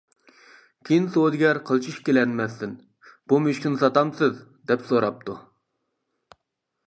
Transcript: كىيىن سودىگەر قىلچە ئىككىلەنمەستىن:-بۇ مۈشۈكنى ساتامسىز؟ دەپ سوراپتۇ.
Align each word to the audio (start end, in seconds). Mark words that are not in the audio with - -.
كىيىن 0.87 1.03
سودىگەر 1.15 1.57
قىلچە 1.67 1.91
ئىككىلەنمەستىن:-بۇ 1.91 3.39
مۈشۈكنى 3.43 3.81
ساتامسىز؟ 3.83 4.41
دەپ 4.71 4.87
سوراپتۇ. 4.93 5.37